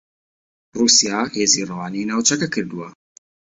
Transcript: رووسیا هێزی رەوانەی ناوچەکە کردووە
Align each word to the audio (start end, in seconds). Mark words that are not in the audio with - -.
رووسیا 0.77 1.21
هێزی 1.35 1.67
رەوانەی 1.69 2.07
ناوچەکە 2.09 2.47
کردووە 2.53 2.89